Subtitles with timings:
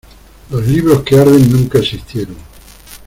[0.49, 2.35] Los libros que arden nunca existieron